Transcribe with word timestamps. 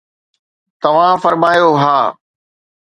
توهان 0.81 1.15
فرمايو: 1.23 1.71
ها 1.83 1.97